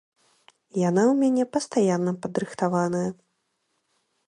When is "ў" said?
1.11-1.13